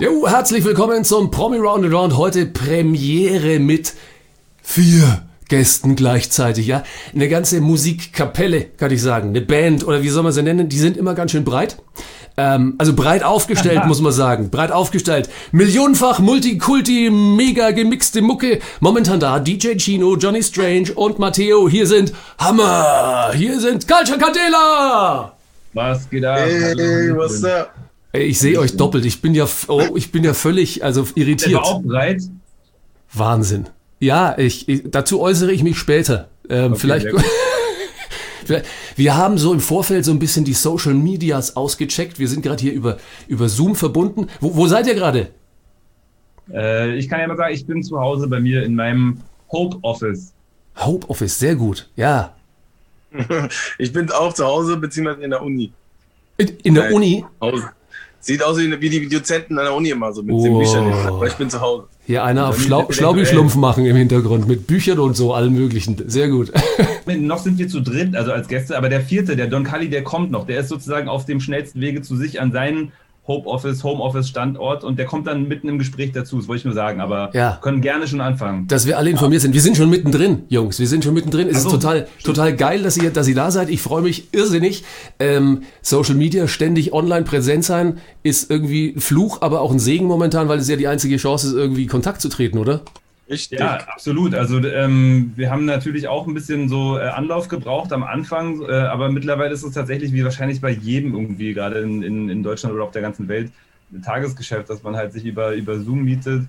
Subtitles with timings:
[0.00, 2.16] Jo, herzlich willkommen zum Promi Round and Round.
[2.16, 3.92] Heute Premiere mit
[4.60, 6.82] vier Gästen gleichzeitig, ja.
[7.14, 9.28] Eine ganze Musikkapelle, kann ich sagen.
[9.28, 10.68] Eine Band oder wie soll man sie nennen?
[10.68, 11.76] Die sind immer ganz schön breit.
[12.36, 14.50] Ähm, also breit aufgestellt, muss man sagen.
[14.50, 15.30] Breit aufgestellt.
[15.52, 18.58] Millionenfach Multikulti, mega gemixte Mucke.
[18.80, 21.68] Momentan da DJ Chino, Johnny Strange und Matteo.
[21.68, 23.30] Hier sind Hammer.
[23.32, 25.36] Hier sind Culture Candela.
[25.72, 26.38] Was geht ab?
[26.38, 27.70] Hey, what's up?
[28.14, 29.04] Ey, ich sehe euch doppelt.
[29.06, 31.60] Ich bin ja, oh, ich bin ja völlig, also irritiert.
[31.60, 32.22] auch bereit.
[33.12, 33.66] Wahnsinn.
[33.98, 36.28] Ja, ich, ich dazu äußere ich mich später.
[36.48, 36.80] Ähm, gut.
[36.80, 37.08] vielleicht.
[38.94, 42.20] Wir haben so im Vorfeld so ein bisschen die Social Medias ausgecheckt.
[42.20, 44.28] Wir sind gerade hier über, über Zoom verbunden.
[44.40, 45.30] Wo, wo seid ihr gerade?
[46.52, 49.78] Äh, ich kann ja mal sagen, ich bin zu Hause bei mir in meinem Hope
[49.82, 50.32] Office.
[50.76, 51.88] Hope Office, sehr gut.
[51.96, 52.36] Ja.
[53.78, 55.72] Ich bin auch zu Hause, beziehungsweise in der Uni.
[56.36, 56.92] In, in der Nein.
[56.92, 57.24] Uni.
[57.40, 57.70] Hause.
[58.24, 60.42] Sieht aus wie, wie die Dozenten an der Uni immer so mit Oh.
[60.42, 60.90] den Büchern.
[60.92, 61.84] Aber ich bin zu Hause.
[62.06, 62.86] Hier einer auf Dann Schlau.
[62.90, 65.96] Schlaubi-Schlumpf machen im Hintergrund mit Büchern und so, allem möglichen.
[66.06, 66.50] Sehr gut.
[67.06, 70.04] Noch sind wir zu dritt, also als Gäste, aber der vierte, der Don Cully, der
[70.04, 70.46] kommt noch.
[70.46, 72.92] Der ist sozusagen auf dem schnellsten Wege zu sich an seinen
[73.26, 76.58] Hope Office, Home Office Standort und der kommt dann mitten im Gespräch dazu, das wollte
[76.58, 77.58] ich nur sagen, aber Ja.
[77.62, 78.66] können gerne schon anfangen.
[78.68, 79.54] Dass wir alle informiert sind.
[79.54, 80.78] Wir sind schon mittendrin, Jungs.
[80.78, 81.48] Wir sind schon mittendrin.
[81.48, 83.70] Es Ach ist total, total geil, dass ihr, dass ihr da seid.
[83.70, 84.84] Ich freue mich irrsinnig.
[85.18, 90.48] Ähm, Social Media ständig online präsent sein ist irgendwie Fluch, aber auch ein Segen momentan,
[90.48, 92.82] weil es ja die einzige Chance ist, irgendwie Kontakt zu treten, oder?
[93.28, 93.58] Richtig.
[93.58, 94.34] Ja, absolut.
[94.34, 98.72] Also ähm, wir haben natürlich auch ein bisschen so äh, Anlauf gebraucht am Anfang, äh,
[98.72, 102.74] aber mittlerweile ist es tatsächlich wie wahrscheinlich bei jedem irgendwie, gerade in, in, in Deutschland
[102.74, 103.50] oder auf der ganzen Welt,
[103.92, 106.42] ein Tagesgeschäft, dass man halt sich über, über Zoom mietet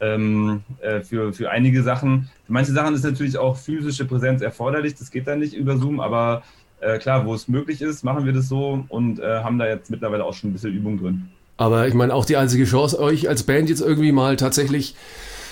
[0.00, 2.28] ähm, äh, für, für einige Sachen.
[2.46, 6.00] Für manche Sachen ist natürlich auch physische Präsenz erforderlich, das geht dann nicht über Zoom,
[6.00, 6.42] aber
[6.80, 9.90] äh, klar, wo es möglich ist, machen wir das so und äh, haben da jetzt
[9.90, 11.28] mittlerweile auch schon ein bisschen Übung drin.
[11.56, 14.94] Aber ich meine, auch die einzige Chance, euch als Band jetzt irgendwie mal tatsächlich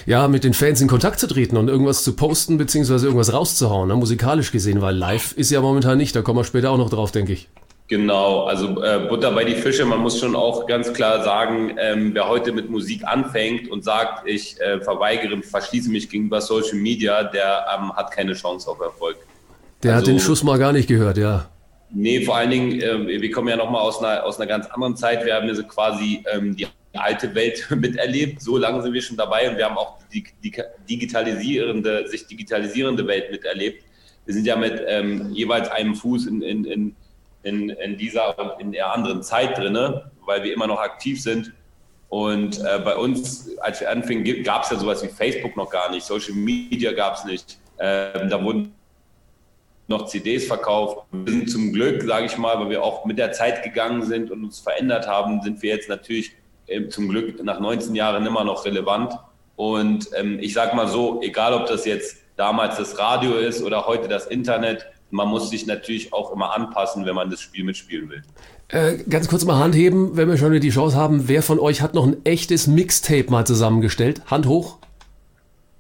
[0.09, 3.89] ja, mit den Fans in Kontakt zu treten und irgendwas zu posten, beziehungsweise irgendwas rauszuhauen,
[3.89, 6.89] ne, musikalisch gesehen, weil live ist ja momentan nicht, da kommen wir später auch noch
[6.89, 7.49] drauf, denke ich.
[7.89, 9.85] Genau, also äh, Butter bei die Fische.
[9.85, 14.27] Man muss schon auch ganz klar sagen, ähm, wer heute mit Musik anfängt und sagt,
[14.27, 19.17] ich äh, verweigere, verschließe mich gegenüber Social Media, der ähm, hat keine Chance auf Erfolg.
[19.83, 21.51] Der hat Also- den Schuss mal gar nicht gehört, ja.
[21.91, 24.97] Nee, vor allen Dingen, äh, wir kommen ja nochmal aus einer, aus einer ganz anderen
[24.97, 25.25] Zeit.
[25.25, 28.41] Wir haben ja so quasi ähm, die alte Welt miterlebt.
[28.43, 30.53] So lange sind wir schon dabei und wir haben auch die, die
[30.89, 33.85] digitalisierende, sich digitalisierende Welt miterlebt.
[34.25, 36.97] Wir sind ja mit ähm, jeweils einem Fuß in, in, in,
[37.43, 41.53] in, in dieser und in der anderen Zeit drinne, weil wir immer noch aktiv sind.
[42.09, 45.91] Und äh, bei uns, als wir anfingen, gab es ja sowas wie Facebook noch gar
[45.91, 47.59] nicht, Social Media gab es nicht.
[47.79, 48.75] Ähm, da wurden
[49.89, 51.07] noch CDs verkauft.
[51.13, 54.31] Wir sind zum Glück, sage ich mal, weil wir auch mit der Zeit gegangen sind
[54.31, 56.33] und uns verändert haben, sind wir jetzt natürlich
[56.91, 59.15] zum Glück nach 19 Jahren immer noch relevant.
[59.57, 63.87] Und ähm, ich sage mal so, egal ob das jetzt damals das Radio ist oder
[63.87, 68.11] heute das Internet, man muss sich natürlich auch immer anpassen, wenn man das Spiel mitspielen
[68.11, 68.23] will.
[68.69, 71.27] Äh, ganz kurz mal Hand heben, wenn wir schon wieder die Chance haben.
[71.27, 74.23] Wer von euch hat noch ein echtes Mixtape mal zusammengestellt?
[74.27, 74.79] Hand hoch.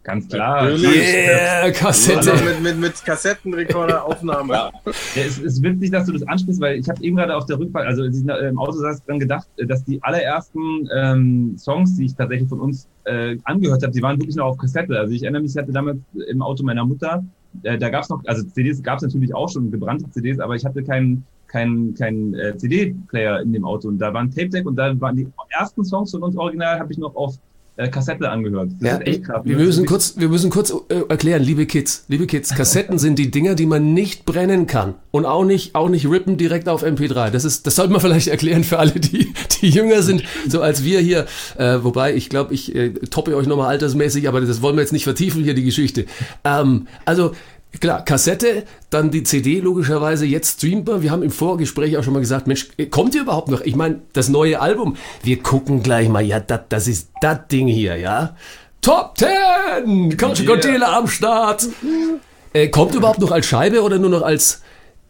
[0.08, 0.64] Ganz klar.
[0.64, 0.96] Natürlich.
[0.96, 2.32] Yeah, Kassette.
[2.42, 4.54] mit, mit, mit Kassettenrekorder-Aufnahme.
[4.54, 4.70] Ja.
[4.86, 4.92] Ja,
[5.22, 7.86] es ist witzig, dass du das ansprichst, weil ich habe eben gerade auf der Rückfahrt,
[7.86, 12.06] also als ich im Auto saß, dran gedacht, äh, dass die allerersten ähm, Songs, die
[12.06, 14.98] ich tatsächlich von uns äh, angehört habe, die waren wirklich noch auf Kassette.
[14.98, 17.22] Also ich erinnere mich, ich hatte damals im Auto meiner Mutter,
[17.64, 20.56] äh, da gab es noch, also CDs gab es natürlich auch schon, gebrannte CDs, aber
[20.56, 24.66] ich hatte keinen kein, kein, äh, CD-Player in dem Auto und da war ein Tape-Deck
[24.66, 27.36] und da waren die ersten Songs von uns original, habe ich noch auf
[27.78, 28.70] äh, Kassette angehört.
[28.80, 29.40] Das Ja, ist echt krass.
[29.44, 32.98] wir ist müssen wirklich- kurz, wir müssen kurz äh, erklären, liebe Kids, liebe Kids, Kassetten
[33.04, 36.68] sind die Dinger, die man nicht brennen kann und auch nicht, auch nicht rippen direkt
[36.68, 37.30] auf MP3.
[37.30, 39.32] Das ist, das sollte man vielleicht erklären für alle, die,
[39.62, 41.26] die jünger sind, so als wir hier.
[41.56, 44.92] Äh, wobei, ich glaube, ich äh, toppe euch nochmal altersmäßig, aber das wollen wir jetzt
[44.92, 46.04] nicht vertiefen hier die Geschichte.
[46.44, 47.32] Ähm, also
[47.80, 51.02] Klar, Kassette, dann die CD logischerweise, jetzt streambar.
[51.02, 53.60] Wir haben im Vorgespräch auch schon mal gesagt, Mensch, kommt ihr überhaupt noch?
[53.60, 57.68] Ich meine, das neue Album, wir gucken gleich mal, ja, dat, das ist das Ding
[57.68, 58.34] hier, ja.
[58.80, 60.16] Top 10!
[60.16, 60.98] Culture Yeah.
[60.98, 61.68] Am Start!
[62.52, 64.62] Äh, kommt überhaupt noch als Scheibe oder nur noch als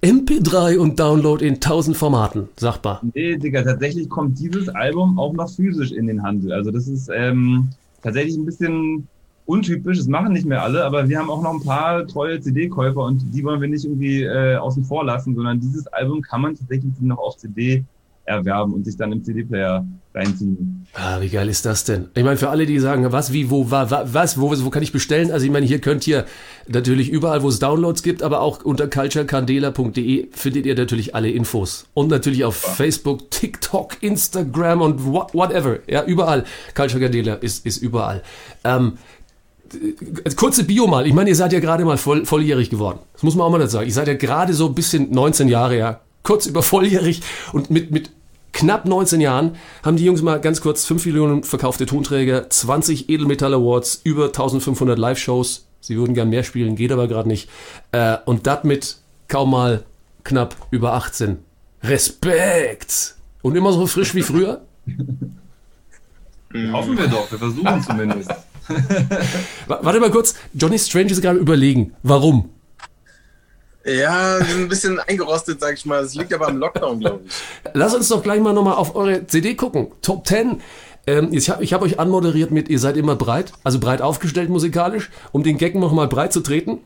[0.02, 3.00] MP3 und Download in 1000 Formaten, sagbar.
[3.14, 6.52] Nee, Digga, tatsächlich kommt dieses Album auch noch physisch in den Handel.
[6.52, 7.68] Also das ist ähm,
[8.02, 9.08] tatsächlich ein bisschen
[9.48, 13.00] untypisch, das machen nicht mehr alle, aber wir haben auch noch ein paar treue CD-Käufer
[13.00, 16.54] und die wollen wir nicht irgendwie äh, außen vor lassen, sondern dieses Album kann man
[16.54, 17.82] tatsächlich noch auf CD
[18.26, 20.86] erwerben und sich dann im CD-Player reinziehen.
[20.92, 22.08] Ah, wie geil ist das denn?
[22.14, 24.82] Ich meine, für alle, die sagen, was, wie, wo, wa, wa, was, wo, wo kann
[24.82, 25.30] ich bestellen?
[25.30, 26.26] Also ich meine, hier könnt ihr
[26.66, 31.86] natürlich überall, wo es Downloads gibt, aber auch unter culturecandela.de findet ihr natürlich alle Infos.
[31.94, 32.72] Und natürlich auf ja.
[32.72, 35.78] Facebook, TikTok, Instagram und whatever.
[35.86, 36.44] Ja, überall.
[36.74, 38.22] Culture Candela ist, ist überall.
[38.64, 39.17] Ähm, äh,
[40.36, 41.06] kurze Bio mal.
[41.06, 42.98] Ich meine, ihr seid ja gerade mal voll, volljährig geworden.
[43.12, 43.86] Das muss man auch mal dazu sagen.
[43.86, 47.22] Ihr seid ja gerade so ein bisschen 19 Jahre, ja, kurz über volljährig
[47.52, 48.10] und mit, mit
[48.52, 53.54] knapp 19 Jahren haben die Jungs mal ganz kurz 5 Millionen verkaufte Tonträger, 20 Edelmetall
[53.54, 55.66] Awards, über 1500 Live-Shows.
[55.80, 57.48] Sie würden gern mehr spielen, geht aber gerade nicht.
[57.92, 58.96] Äh, und das mit
[59.28, 59.84] kaum mal
[60.24, 61.38] knapp über 18.
[61.82, 63.14] Respekt!
[63.42, 64.62] Und immer so frisch wie früher?
[66.72, 68.30] Hoffen wir doch, wir versuchen zumindest.
[69.66, 71.94] Warte mal kurz, Johnny Strange ist gerade überlegen.
[72.02, 72.50] Warum?
[73.84, 76.02] Ja, sind ein bisschen eingerostet, sag ich mal.
[76.02, 77.32] Das liegt aber am Lockdown, glaube ich.
[77.72, 79.88] Lass uns doch gleich mal nochmal auf eure CD gucken.
[80.02, 80.60] Top 10.
[81.06, 85.10] Ähm, ich habe hab euch anmoderiert mit, ihr seid immer breit, also breit aufgestellt musikalisch,
[85.32, 86.80] um den Gag nochmal breit zu treten.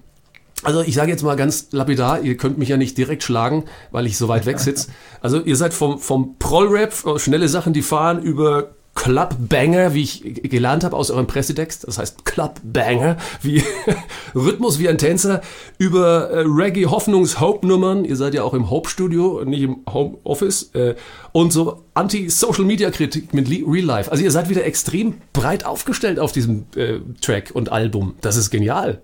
[0.62, 4.06] Also ich sage jetzt mal ganz lapidar, ihr könnt mich ja nicht direkt schlagen, weil
[4.06, 4.92] ich so weit weg sitze.
[5.20, 10.84] Also ihr seid vom, vom Prollrap, schnelle Sachen, die fahren, über Clubbanger, wie ich gelernt
[10.84, 13.62] habe aus eurem Pressetext, das heißt Clubbanger, wie
[14.34, 15.40] Rhythmus wie ein Tänzer,
[15.78, 19.78] über äh, Reggae Hoffnungs Hope Nummern, ihr seid ja auch im Hope Studio, nicht im
[19.92, 20.94] Home Office, äh,
[21.32, 24.10] und so Anti-Social Media Kritik mit Real Life.
[24.10, 28.14] Also ihr seid wieder extrem breit aufgestellt auf diesem äh, Track und Album.
[28.20, 29.00] Das ist genial.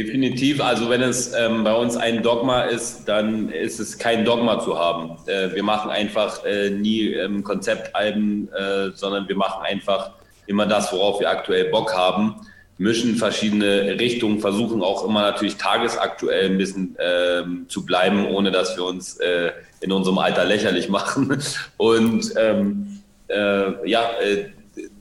[0.00, 0.62] Definitiv.
[0.62, 4.78] Also wenn es ähm, bei uns ein Dogma ist, dann ist es kein Dogma zu
[4.78, 5.18] haben.
[5.26, 10.12] Äh, wir machen einfach äh, nie ähm, Konzeptalben, äh, sondern wir machen einfach
[10.46, 12.36] immer das, worauf wir aktuell Bock haben,
[12.78, 18.74] mischen verschiedene Richtungen, versuchen auch immer natürlich tagesaktuell ein bisschen ähm, zu bleiben, ohne dass
[18.78, 19.52] wir uns äh,
[19.82, 21.42] in unserem Alter lächerlich machen.
[21.76, 24.46] Und ähm, äh, ja, äh,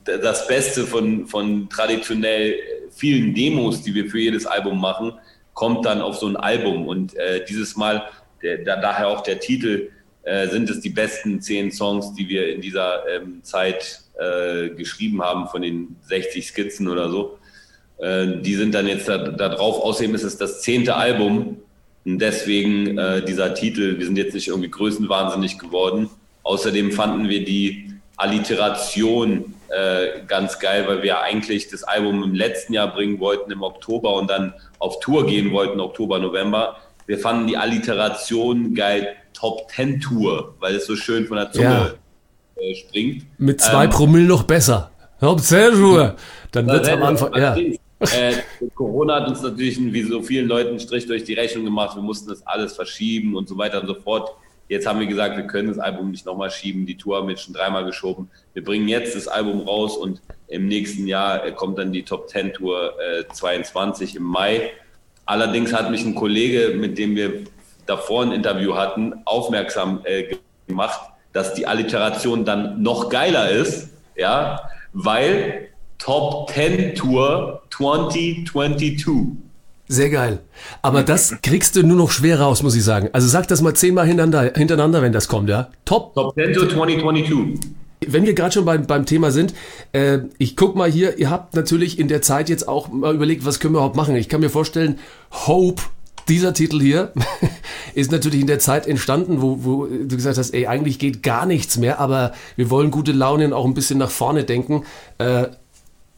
[0.04, 2.56] das Beste von, von traditionell
[3.00, 5.14] vielen Demos, die wir für jedes Album machen,
[5.54, 6.88] kommt dann auf so ein Album.
[6.88, 8.04] Und äh, dieses Mal,
[8.44, 9.90] der, da, daher auch der Titel,
[10.24, 15.22] äh, sind es die besten zehn Songs, die wir in dieser ähm, Zeit äh, geschrieben
[15.22, 17.40] haben, von den 60 Skizzen oder so.
[17.98, 19.82] Äh, die sind dann jetzt da, da, drauf.
[19.82, 21.58] Außerdem ist es das zehnte Album.
[22.06, 26.10] Und deswegen äh, dieser Titel, wir sind jetzt nicht irgendwie größenwahnsinnig geworden.
[26.44, 32.74] Außerdem fanden wir die Alliteration äh, ganz geil, weil wir eigentlich das Album im letzten
[32.74, 36.78] Jahr bringen wollten im Oktober und dann auf Tour gehen wollten, Oktober, November.
[37.06, 41.96] Wir fanden die Alliteration geil, Top Ten Tour, weil es so schön von der Zunge
[42.58, 42.62] ja.
[42.62, 43.26] äh, springt.
[43.38, 44.92] Mit zwei ähm, Promille noch besser.
[45.20, 46.16] Ten Tour.
[46.52, 47.56] Dann wird es am Anfang, ja.
[47.56, 48.34] Äh,
[48.76, 51.96] Corona hat uns natürlich wie so vielen Leuten einen Strich durch die Rechnung gemacht.
[51.96, 54.32] Wir mussten das alles verschieben und so weiter und so fort.
[54.70, 56.86] Jetzt haben wir gesagt, wir können das Album nicht nochmal schieben.
[56.86, 58.30] Die Tour haben wir jetzt schon dreimal geschoben.
[58.54, 62.30] Wir bringen jetzt das Album raus und im nächsten Jahr äh, kommt dann die Top
[62.30, 64.72] 10 Tour äh, 22 im Mai.
[65.26, 67.46] Allerdings hat mich ein Kollege, mit dem wir
[67.88, 70.36] davor ein Interview hatten, aufmerksam äh,
[70.68, 71.02] gemacht,
[71.34, 79.49] dass die Alliteration dann noch geiler ist, ja, weil Top 10 Tour 2022.
[79.92, 80.40] Sehr geil.
[80.84, 83.10] Aber das kriegst du nur noch schwer raus, muss ich sagen.
[83.12, 85.70] Also sag das mal zehnmal hintereinander, hintereinander wenn das kommt, ja?
[85.84, 86.14] Top.
[86.14, 87.60] Top 10 to 2022.
[88.06, 89.56] Wenn wir gerade schon beim, beim Thema sind,
[89.92, 93.46] äh, ich guck mal hier, ihr habt natürlich in der Zeit jetzt auch mal überlegt,
[93.46, 94.16] was können wir überhaupt machen.
[94.16, 95.00] Ich kann mir vorstellen,
[95.48, 95.82] Hope,
[96.30, 97.12] dieser Titel hier,
[97.96, 101.48] ist natürlich in der Zeit entstanden, wo, wo du gesagt hast, ey, eigentlich geht gar
[101.48, 104.84] nichts mehr, aber wir wollen gute Laune und auch ein bisschen nach vorne denken.
[105.18, 105.48] Äh,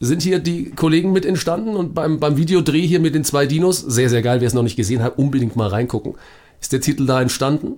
[0.02, 3.80] sind hier die Kollegen mit entstanden und beim, beim Videodreh hier mit den zwei Dinos,
[3.80, 6.14] sehr, sehr geil, wer es noch nicht gesehen hat, unbedingt mal reingucken.
[6.60, 7.74] Ist der Titel da entstanden?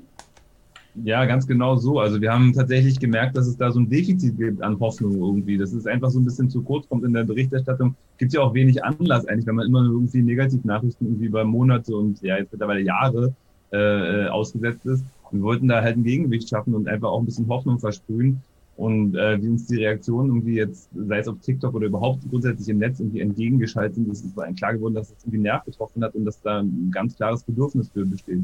[1.03, 1.99] Ja, ganz genau so.
[1.99, 5.59] Also wir haben tatsächlich gemerkt, dass es da so ein Defizit gibt an Hoffnung irgendwie.
[5.59, 7.95] Das ist einfach so ein bisschen zu kurz kommt in der Berichterstattung.
[8.17, 12.23] Gibt ja auch wenig Anlass eigentlich, wenn man immer irgendwie Negativnachrichten irgendwie über Monate und
[12.23, 13.35] ja jetzt mittlerweile Jahre
[13.73, 15.05] äh, ausgesetzt ist.
[15.31, 18.41] Wir wollten da halt ein Gegengewicht schaffen und einfach auch ein bisschen Hoffnung versprühen.
[18.77, 22.69] Und äh, wie uns die Reaktionen irgendwie jetzt, sei es auf TikTok oder überhaupt grundsätzlich
[22.69, 26.15] im Netz irgendwie entgegengeschaltet sind, ist uns klar geworden, dass es irgendwie Nerv getroffen hat
[26.15, 28.41] und dass da ein ganz klares Bedürfnis für besteht.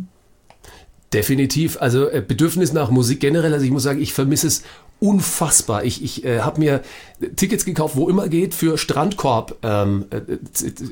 [1.13, 1.81] Definitiv.
[1.81, 3.53] Also äh, Bedürfnis nach Musik generell.
[3.53, 4.63] Also ich muss sagen, ich vermisse es
[5.01, 5.83] unfassbar.
[5.83, 6.83] Ich, ich äh, habe mir
[7.35, 10.21] Tickets gekauft, wo immer geht, für Strandkorb, ähm, äh,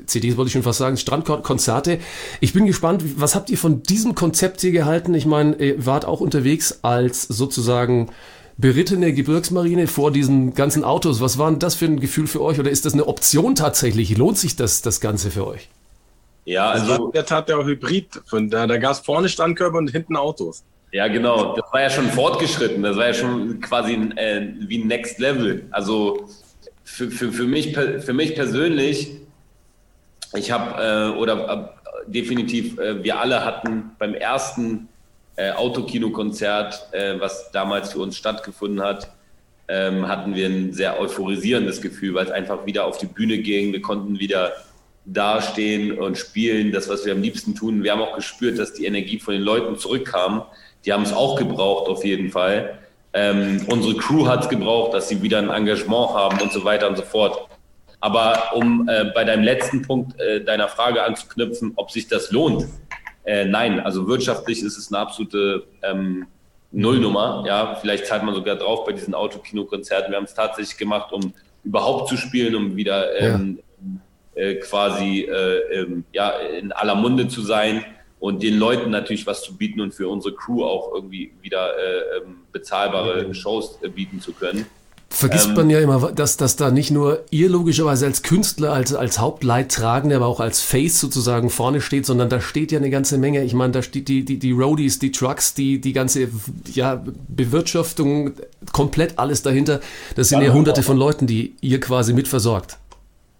[0.06, 1.98] CDs wollte ich schon fast sagen, Strandkorb-Konzerte.
[2.40, 5.14] Ich bin gespannt, was habt ihr von diesem Konzept hier gehalten?
[5.14, 8.08] Ich meine, ihr wart auch unterwegs als sozusagen
[8.58, 11.20] berittene Gebirgsmarine vor diesen ganzen Autos.
[11.20, 12.58] Was war denn das für ein Gefühl für euch?
[12.58, 14.18] Oder ist das eine Option tatsächlich?
[14.18, 15.68] Lohnt sich das, das Ganze für euch?
[16.44, 18.20] Ja, also, also der Tat der Hybrid.
[18.26, 20.64] Von da, da gab es vorne Standkörper und hinten Autos.
[20.90, 21.54] Ja, genau.
[21.54, 22.82] Das war ja schon fortgeschritten.
[22.82, 25.66] Das war ja schon quasi äh, wie Next Level.
[25.70, 26.28] Also
[26.82, 29.18] für, für, für, mich, für mich persönlich,
[30.34, 31.70] ich habe, äh, oder
[32.06, 34.88] äh, definitiv, äh, wir alle hatten beim ersten
[35.38, 39.08] äh, Autokinokonzert, äh, was damals für uns stattgefunden hat,
[39.68, 43.72] ähm, hatten wir ein sehr euphorisierendes Gefühl, weil es einfach wieder auf die Bühne ging.
[43.72, 44.52] Wir konnten wieder
[45.04, 47.84] dastehen und spielen, das, was wir am liebsten tun.
[47.84, 50.42] Wir haben auch gespürt, dass die Energie von den Leuten zurückkam.
[50.84, 52.76] Die haben es auch gebraucht, auf jeden Fall.
[53.12, 56.88] Ähm, unsere Crew hat es gebraucht, dass sie wieder ein Engagement haben und so weiter
[56.88, 57.48] und so fort.
[58.00, 62.66] Aber um äh, bei deinem letzten Punkt äh, deiner Frage anzuknüpfen, ob sich das lohnt,
[63.28, 66.26] äh, nein, also wirtschaftlich ist es eine absolute ähm,
[66.72, 67.44] Nullnummer.
[67.46, 70.10] Ja, vielleicht zahlt man sogar drauf bei diesen Autokinokonzerten.
[70.10, 73.58] Wir haben es tatsächlich gemacht, um überhaupt zu spielen, um wieder ähm,
[74.34, 77.84] äh, quasi äh, ähm, ja, in aller Munde zu sein
[78.18, 82.18] und den Leuten natürlich was zu bieten und für unsere Crew auch irgendwie wieder äh,
[82.18, 84.64] ähm, bezahlbare Shows äh, bieten zu können.
[85.10, 88.92] Vergisst ähm, man ja immer, dass, dass da nicht nur ihr logischerweise als Künstler, als,
[88.92, 93.16] als Hauptleidtragende, aber auch als Face sozusagen vorne steht, sondern da steht ja eine ganze
[93.16, 93.42] Menge.
[93.42, 96.28] Ich meine, da steht die, die, die Roadies, die Trucks, die, die ganze
[96.72, 98.32] ja, Bewirtschaftung,
[98.72, 99.80] komplett alles dahinter.
[100.14, 102.76] Das sind ja, ja hunderte von Leuten, die ihr quasi mitversorgt.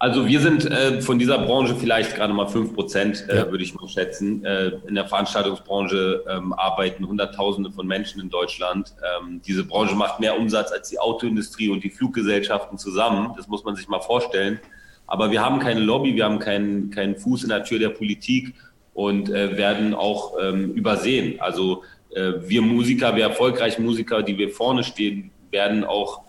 [0.00, 3.50] Also wir sind äh, von dieser Branche vielleicht gerade mal fünf Prozent, äh, ja.
[3.50, 4.45] würde ich mal schätzen.
[4.45, 8.95] Äh, in der Veranstaltungsbranche ähm, arbeiten Hunderttausende von Menschen in Deutschland.
[9.02, 13.33] Ähm, diese Branche macht mehr Umsatz als die Autoindustrie und die Fluggesellschaften zusammen.
[13.37, 14.61] Das muss man sich mal vorstellen.
[15.09, 18.55] Aber wir haben keine Lobby, wir haben keinen, keinen Fuß in der Tür der Politik
[18.95, 21.40] und äh, werden auch ähm, übersehen.
[21.40, 26.27] Also äh, wir Musiker, wir erfolgreichen Musiker, die wir vorne stehen, werden auch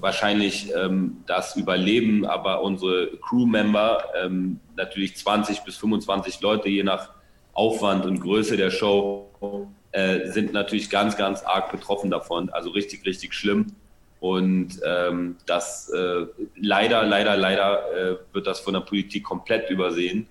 [0.00, 7.10] wahrscheinlich ähm, das überleben, aber unsere Crewmember, ähm, natürlich 20 bis 25 Leute, je nach
[7.54, 9.28] Aufwand und Größe der Show,
[9.92, 12.50] äh, sind natürlich ganz, ganz arg betroffen davon.
[12.50, 13.74] Also richtig, richtig schlimm.
[14.20, 20.28] Und ähm, das äh, leider, leider, leider äh, wird das von der Politik komplett übersehen.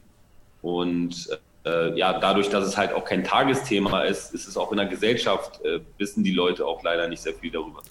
[0.61, 1.29] Und
[1.65, 4.87] äh, ja, dadurch, dass es halt auch kein Tagesthema ist, ist es auch in der
[4.87, 7.81] Gesellschaft, äh, wissen die Leute auch leider nicht sehr viel darüber.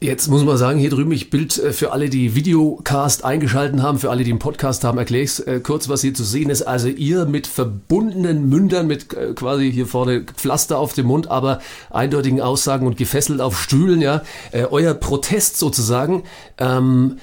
[0.00, 3.98] Jetzt muss man sagen, hier drüben, ich Bild äh, für alle, die Videocast eingeschalten haben,
[3.98, 6.62] für alle, die einen Podcast haben, erkläre ich äh, kurz, was hier zu sehen ist.
[6.62, 11.58] Also ihr mit verbundenen Mündern, mit äh, quasi hier vorne Pflaster auf dem Mund, aber
[11.90, 14.22] eindeutigen Aussagen und gefesselt auf Stühlen, ja.
[14.52, 16.22] Äh, euer Protest sozusagen.
[16.58, 17.16] Ähm,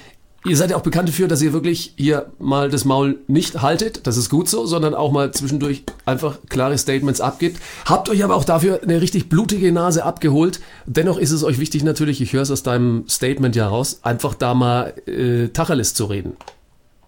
[0.46, 4.06] Ihr seid ja auch bekannt dafür, dass ihr wirklich hier mal das Maul nicht haltet.
[4.06, 7.60] Das ist gut so, sondern auch mal zwischendurch einfach klare Statements abgibt.
[7.86, 10.60] Habt euch aber auch dafür eine richtig blutige Nase abgeholt.
[10.86, 14.36] Dennoch ist es euch wichtig natürlich, ich höre es aus deinem Statement ja raus, einfach
[14.36, 16.38] da mal äh, Tacheles zu reden.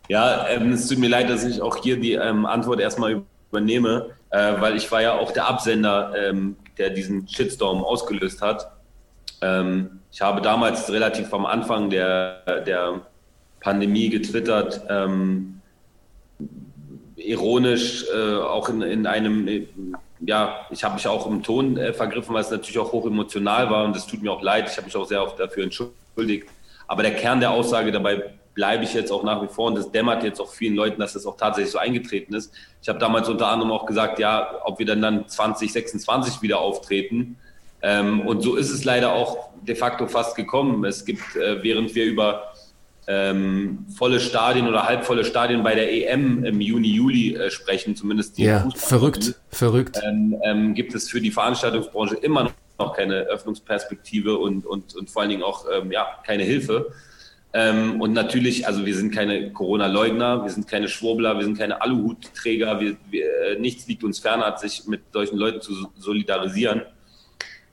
[0.09, 4.09] Ja, ähm, es tut mir leid, dass ich auch hier die ähm, Antwort erstmal übernehme,
[4.31, 8.71] äh, weil ich war ja auch der Absender, ähm, der diesen Shitstorm ausgelöst hat.
[9.41, 13.01] Ähm, ich habe damals relativ am Anfang der, der
[13.59, 15.61] Pandemie getwittert, ähm,
[17.15, 19.67] ironisch, äh, auch in, in einem, äh,
[20.21, 23.69] ja, ich habe mich auch im Ton äh, vergriffen, weil es natürlich auch hoch emotional
[23.69, 26.47] war und es tut mir auch leid, ich habe mich auch sehr oft dafür entschuldigt.
[26.87, 29.91] Aber der Kern der Aussage dabei bleibe ich jetzt auch nach wie vor und das
[29.91, 32.51] dämmert jetzt auch vielen Leuten, dass das auch tatsächlich so eingetreten ist.
[32.81, 37.37] Ich habe damals unter anderem auch gesagt, ja, ob wir dann dann 2026 wieder auftreten.
[37.83, 40.83] Ähm, und so ist es leider auch de facto fast gekommen.
[40.85, 42.53] Es gibt, äh, während wir über
[43.07, 48.37] ähm, volle Stadien oder halbvolle Stadien bei der EM im Juni, Juli äh, sprechen, zumindest
[48.37, 49.99] die Ja, verrückt, verrückt.
[50.03, 55.21] Ähm, ähm, gibt es für die Veranstaltungsbranche immer noch keine Öffnungsperspektive und, und, und vor
[55.21, 56.91] allen Dingen auch ähm, ja, keine Hilfe.
[57.53, 61.81] Ähm, und natürlich, also wir sind keine Corona-Leugner, wir sind keine Schwurbler, wir sind keine
[61.81, 66.81] Aluhutträger, wir, wir, äh, nichts liegt uns fernab, sich mit solchen Leuten zu solidarisieren.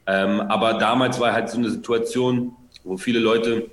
[0.06, 3.70] Ähm, aber damals war halt so eine Situation, wo viele Leute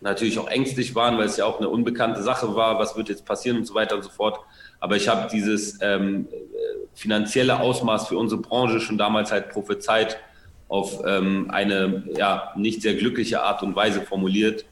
[0.00, 3.24] natürlich auch ängstlich waren, weil es ja auch eine unbekannte Sache war, was wird jetzt
[3.24, 4.38] passieren und so weiter und so fort.
[4.80, 6.28] Aber ich habe dieses ähm,
[6.94, 10.18] finanzielle Ausmaß für unsere Branche schon damals halt prophezeit
[10.68, 14.64] auf ähm, eine ja, nicht sehr glückliche Art und Weise formuliert.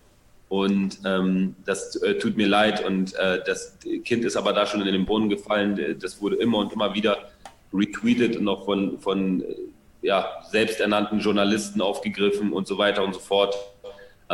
[0.49, 2.85] Und ähm, das äh, tut mir leid.
[2.85, 5.97] Und äh, das Kind ist aber da schon in den Brunnen gefallen.
[6.01, 7.31] Das wurde immer und immer wieder
[7.73, 9.47] retweetet und auch von, von äh,
[10.03, 13.55] ja, selbsternannten Journalisten aufgegriffen und so weiter und so fort.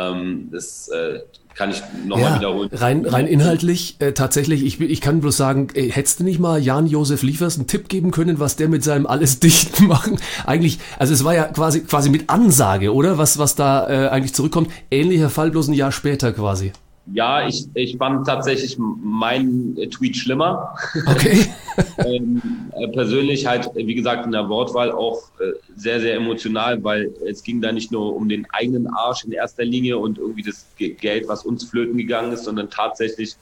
[0.09, 1.19] Ähm, das äh,
[1.53, 2.69] kann ich nochmal Ja, wiederholen.
[2.73, 6.61] rein, rein inhaltlich, äh, tatsächlich, ich, ich kann bloß sagen, ey, hättest du nicht mal
[6.61, 10.17] Jan-Josef Liefers einen Tipp geben können, was der mit seinem alles dichten machen?
[10.45, 13.17] Eigentlich, also es war ja quasi, quasi mit Ansage, oder?
[13.17, 14.71] Was, was da äh, eigentlich zurückkommt.
[14.89, 16.71] Ähnlicher Fall, bloß ein Jahr später quasi.
[17.07, 20.75] Ja, ich, ich fand tatsächlich meinen Tweet schlimmer.
[21.07, 21.45] Okay.
[21.97, 22.41] ähm,
[22.77, 27.43] äh, persönlich halt, wie gesagt, in der Wortwahl auch äh, sehr, sehr emotional, weil es
[27.43, 30.93] ging da nicht nur um den eigenen Arsch in erster Linie und irgendwie das Ge-
[30.93, 33.35] Geld, was uns flöten gegangen ist, sondern tatsächlich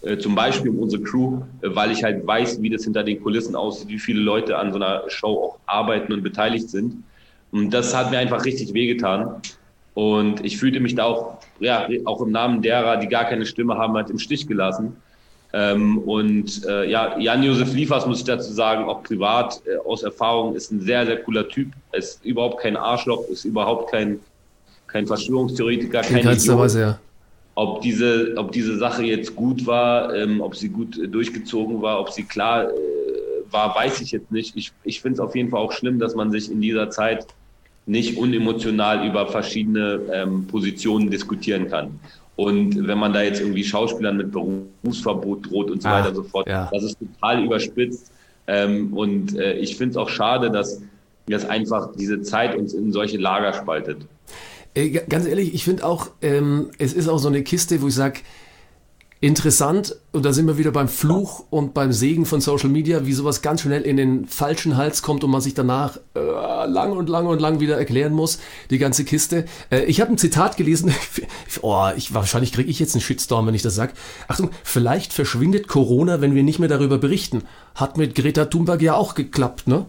[0.00, 3.22] äh, zum Beispiel um unsere Crew, äh, weil ich halt weiß, wie das hinter den
[3.22, 7.04] Kulissen aussieht, wie viele Leute an so einer Show auch arbeiten und beteiligt sind.
[7.50, 9.42] Und das hat mir einfach richtig wehgetan.
[9.94, 13.76] Und ich fühlte mich da auch, ja, auch im Namen derer, die gar keine Stimme
[13.76, 14.96] haben, halt im Stich gelassen.
[15.52, 20.54] Ähm, und äh, ja, Jan-Josef Liefers, muss ich dazu sagen, auch privat äh, aus Erfahrung,
[20.54, 21.68] ist ein sehr, sehr cooler Typ.
[21.92, 24.20] Ist überhaupt kein Arschloch, ist überhaupt kein,
[24.86, 26.58] kein Verschwörungstheoretiker, In kein Idiot.
[26.58, 26.98] Weise, ja.
[27.54, 31.98] Ob diese, ob diese Sache jetzt gut war, ähm, ob sie gut äh, durchgezogen war,
[31.98, 32.72] ob sie klar äh,
[33.50, 34.54] war, weiß ich jetzt nicht.
[34.54, 37.26] Ich, ich finde es auf jeden Fall auch schlimm, dass man sich in dieser Zeit
[37.88, 41.98] nicht unemotional über verschiedene ähm, Positionen diskutieren kann.
[42.36, 46.14] Und wenn man da jetzt irgendwie Schauspielern mit Berufsverbot droht und so Ah, weiter und
[46.14, 46.68] so fort, ja.
[46.72, 48.12] das ist total überspitzt.
[48.46, 50.80] Ähm, und äh, ich finde es auch schade, dass,
[51.26, 53.98] dass einfach diese Zeit uns in solche Lager spaltet.
[54.74, 57.94] Äh, ganz ehrlich, ich finde auch, ähm, es ist auch so eine Kiste, wo ich
[57.94, 58.20] sage,
[59.20, 63.12] interessant, und da sind wir wieder beim Fluch und beim Segen von Social Media, wie
[63.12, 67.08] sowas ganz schnell in den falschen Hals kommt und man sich danach äh, lang und
[67.08, 68.38] lang und lang wieder erklären muss,
[68.70, 69.46] die ganze Kiste.
[69.70, 70.92] Äh, ich habe ein Zitat gelesen,
[71.62, 73.92] oh, ich, wahrscheinlich kriege ich jetzt einen Shitstorm, wenn ich das sage.
[74.28, 77.42] Achtung, vielleicht verschwindet Corona, wenn wir nicht mehr darüber berichten.
[77.74, 79.86] Hat mit Greta Thunberg ja auch geklappt, ne?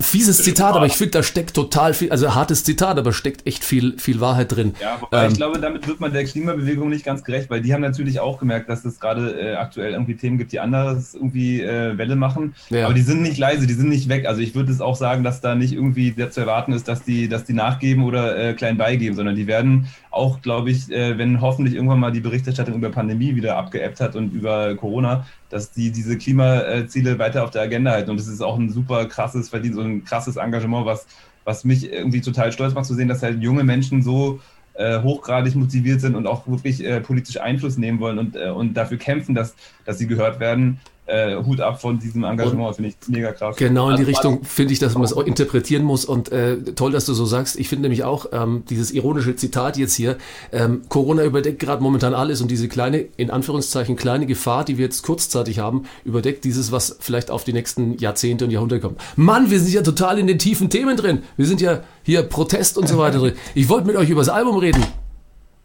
[0.00, 3.64] Fieses Zitat, aber ich finde, da steckt total viel, also hartes Zitat, aber steckt echt
[3.64, 4.74] viel, viel Wahrheit drin.
[4.80, 7.72] Ja, wobei Ähm, ich glaube, damit wird man der Klimabewegung nicht ganz gerecht, weil die
[7.72, 11.62] haben natürlich auch gemerkt, dass es gerade äh, aktuell irgendwie Themen gibt, die anderes irgendwie
[11.62, 12.54] äh, Welle machen.
[12.70, 12.86] Ja.
[12.86, 14.26] Aber die sind nicht leise, die sind nicht weg.
[14.26, 17.28] Also ich würde es auch sagen, dass da nicht irgendwie zu erwarten ist, dass die,
[17.28, 21.40] dass die nachgeben oder äh, klein beigeben, sondern die werden auch, glaube ich, äh, wenn
[21.40, 25.90] hoffentlich irgendwann mal die Berichterstattung über Pandemie wieder abgeebbt hat und über Corona, dass die
[25.90, 28.10] diese Klimaziele weiter auf der Agenda halten.
[28.10, 31.06] Und das ist auch ein super krasses Verdienst, so ein krasses Engagement, was,
[31.44, 34.40] was mich irgendwie total stolz macht zu sehen, dass halt junge Menschen so
[34.74, 38.74] äh, hochgradig motiviert sind und auch wirklich äh, politisch Einfluss nehmen wollen und, äh, und
[38.74, 40.80] dafür kämpfen, dass, dass sie gehört werden.
[41.04, 43.56] Äh, Hut ab von diesem Engagement, finde ich mega krass.
[43.56, 46.58] Genau in die Also, Richtung finde ich, dass man es auch interpretieren muss und äh,
[46.76, 47.58] toll, dass du so sagst.
[47.58, 50.16] Ich finde nämlich auch ähm, dieses ironische Zitat jetzt hier,
[50.52, 54.84] ähm, Corona überdeckt gerade momentan alles und diese kleine, in Anführungszeichen kleine Gefahr, die wir
[54.84, 59.00] jetzt kurzzeitig haben, überdeckt dieses, was vielleicht auf die nächsten Jahrzehnte und Jahrhunderte kommt.
[59.16, 61.22] Mann, wir sind ja total in den tiefen Themen drin.
[61.36, 63.34] Wir sind ja hier Protest und so weiter drin.
[63.56, 64.84] Ich wollte mit euch über das Album reden.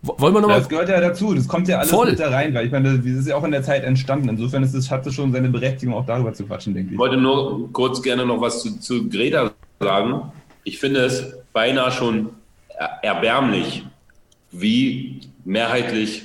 [0.04, 0.60] Wollen wir nochmal...
[0.60, 2.12] Das gehört ja dazu, das kommt ja alles Voll.
[2.12, 4.30] mit da rein, weil ich meine, das ist ja auch in der Zeit entstanden.
[4.30, 7.00] Insofern ist es, hat es schon seine Berechtigung, auch darüber zu quatschen, denke Ich ich.
[7.00, 10.32] wollte nur kurz gerne noch was zu, zu Greta sagen.
[10.64, 12.30] Ich finde es beinahe schon
[12.78, 13.84] er- erbärmlich,
[14.52, 16.24] wie mehrheitlich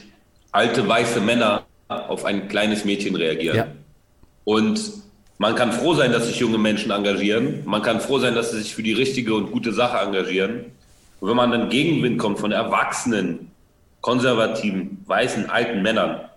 [0.53, 3.57] alte weiße Männer auf ein kleines Mädchen reagieren.
[3.57, 3.67] Ja.
[4.45, 4.81] Und
[5.39, 7.63] man kann froh sein, dass sich junge Menschen engagieren.
[7.65, 10.67] Man kann froh sein, dass sie sich für die richtige und gute Sache engagieren.
[11.21, 13.52] Und wenn man dann Gegenwind kommt von erwachsenen,
[14.03, 16.29] konservativen, weißen, alten Männern,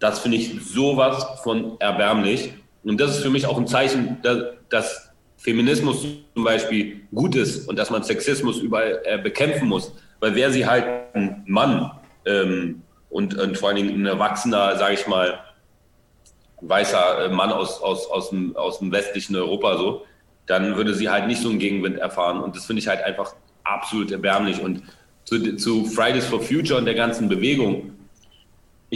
[0.00, 2.52] das finde ich sowas von erbärmlich.
[2.84, 7.68] Und das ist für mich auch ein Zeichen, dass, dass Feminismus zum Beispiel gut ist
[7.68, 9.92] und dass man Sexismus überall äh, bekämpfen muss.
[10.20, 11.90] Weil wäre sie halt ein Mann
[12.24, 15.38] ähm, und, und vor allen Dingen ein erwachsener, sage ich mal,
[16.60, 20.04] weißer äh, Mann aus, aus, aus, dem, aus dem westlichen Europa so,
[20.46, 22.40] dann würde sie halt nicht so einen Gegenwind erfahren.
[22.40, 24.60] Und das finde ich halt einfach absolut erbärmlich.
[24.60, 24.82] Und
[25.26, 27.92] zu, zu Fridays for Future und der ganzen Bewegung,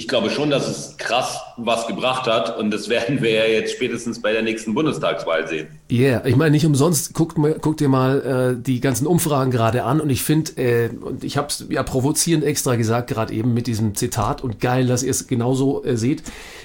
[0.00, 3.74] ich glaube schon, dass es krass was gebracht hat und das werden wir ja jetzt
[3.74, 5.68] spätestens bei der nächsten Bundestagswahl sehen.
[5.92, 9.82] Yeah, ich meine nicht umsonst, guckt, mal- guckt dir mal äh, die ganzen Umfragen gerade
[9.84, 13.52] an und ich finde, äh, und ich habe es ja provozierend extra gesagt, gerade eben
[13.52, 16.22] mit diesem Zitat und geil, dass ihr es genauso äh, seht,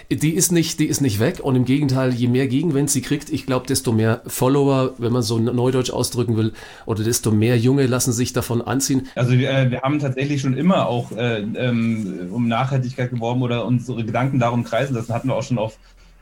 [0.09, 3.31] die ist nicht, die ist nicht weg und im Gegenteil, je mehr Gegenwind sie kriegt,
[3.31, 6.53] ich glaube, desto mehr Follower, wenn man so neudeutsch ausdrücken will,
[6.85, 9.07] oder desto mehr Junge lassen sich davon anziehen.
[9.15, 13.65] Also wir, äh, wir haben tatsächlich schon immer auch äh, ähm, um Nachhaltigkeit geworben oder
[13.65, 15.13] unsere Gedanken darum kreisen lassen.
[15.13, 15.77] Hatten wir auch schon auf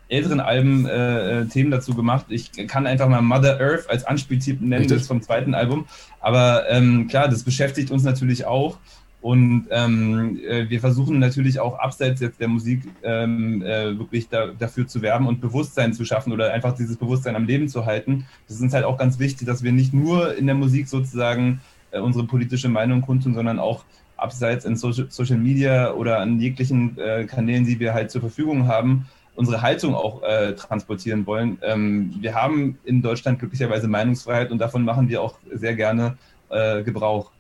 [0.10, 2.26] älteren Alben äh, äh, Themen dazu gemacht.
[2.30, 5.00] Ich kann einfach mal Mother Earth als Anspieltipp nennen, Richtig.
[5.00, 5.86] das vom zweiten Album.
[6.20, 8.78] Aber ähm, klar, das beschäftigt uns natürlich auch.
[9.22, 14.48] Und ähm, äh, wir versuchen natürlich auch abseits jetzt der Musik ähm, äh, wirklich da,
[14.48, 18.26] dafür zu werben und Bewusstsein zu schaffen oder einfach dieses Bewusstsein am Leben zu halten.
[18.48, 21.62] Das ist uns halt auch ganz wichtig, dass wir nicht nur in der Musik sozusagen
[21.92, 23.86] äh, unsere politische Meinung kundtun, sondern auch
[24.18, 28.68] abseits in Social, Social Media oder an jeglichen äh, Kanälen, die wir halt zur Verfügung
[28.68, 31.58] haben, unsere Haltung auch äh, transportieren wollen.
[31.62, 36.18] Ähm, wir haben in Deutschland glücklicherweise Meinungsfreiheit und davon machen wir auch sehr gerne
[36.50, 37.32] äh, Gebrauch.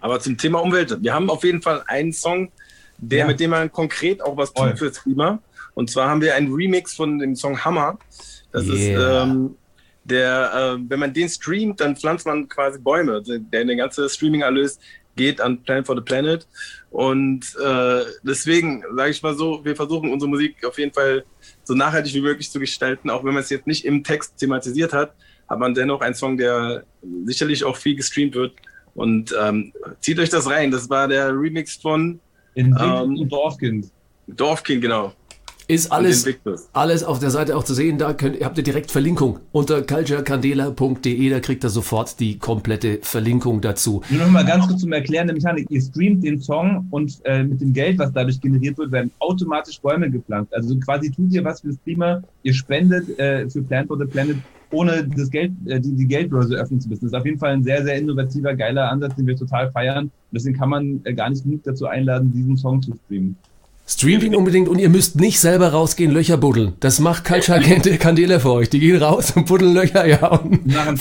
[0.00, 2.50] Aber zum Thema Umwelt, wir haben auf jeden Fall einen Song,
[2.98, 3.26] der, Ja.
[3.26, 5.38] mit dem man konkret auch was tut fürs Klima.
[5.74, 7.98] Und zwar haben wir einen Remix von dem Song Hammer.
[8.52, 9.22] Das Yeah.
[9.22, 9.54] ist ähm,
[10.04, 13.22] der, äh, wenn man den streamt, dann pflanzt man quasi Bäume.
[13.22, 14.78] Der, der ganze Streaming-Erlös
[15.18, 16.48] geht an Plan for the Planet.
[16.90, 21.24] Und äh, deswegen sage ich mal so, wir versuchen unsere Musik auf jeden Fall
[21.64, 24.94] so nachhaltig wie möglich zu gestalten, auch wenn man es jetzt nicht im Text thematisiert
[24.94, 25.12] hat,
[25.50, 26.84] hat man dennoch einen Song, der
[27.26, 28.52] sicherlich auch viel gestreamt wird.
[28.94, 30.70] Und ähm, zieht euch das rein.
[30.70, 32.20] Das war der Remix von
[32.56, 33.90] Ähm, Dorfkind.
[34.26, 35.12] Dorfkind, genau.
[35.70, 36.26] Ist alles,
[36.72, 37.98] alles auf der Seite auch zu sehen.
[37.98, 41.28] Da könnt, habt ihr direkt Verlinkung unter culturecandela.de.
[41.28, 44.00] Da kriegt ihr sofort die komplette Verlinkung dazu.
[44.08, 45.66] Nur noch mal ganz kurz zum Erklären der Mechanik.
[45.70, 49.78] Ihr streamt den Song und äh, mit dem Geld, was dadurch generiert wird, werden automatisch
[49.78, 50.54] Bäume gepflanzt.
[50.54, 54.36] Also quasi tut ihr was fürs Klima, ihr spendet äh, für Plan for the Planet,
[54.70, 57.04] ohne das Geld, äh, die, die Geldbörse öffnen zu müssen.
[57.04, 60.04] Das ist auf jeden Fall ein sehr, sehr innovativer, geiler Ansatz, den wir total feiern.
[60.04, 63.36] Und deswegen kann man äh, gar nicht genug dazu einladen, diesen Song zu streamen.
[63.90, 66.74] Streamt ihn unbedingt und ihr müsst nicht selber rausgehen, Löcher buddeln.
[66.80, 67.58] Das macht Culture
[67.98, 68.68] Candela für euch.
[68.68, 70.26] Die gehen raus und buddeln Löcher, ja.
[70.26, 70.98] Und machen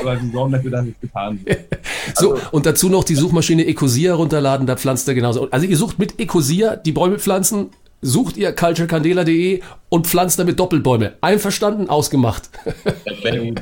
[0.00, 1.58] aber wir sorgen dafür, dass es getan wird.
[2.14, 5.50] So, und dazu noch die Suchmaschine Ecosia runterladen, da pflanzt er genauso.
[5.50, 7.70] Also ihr sucht mit Ecosia die Bäume pflanzen,
[8.00, 11.14] sucht ihr culturecandela.de und pflanzt damit Doppelbäume.
[11.20, 12.50] Einverstanden, ausgemacht.
[12.64, 13.60] Gut.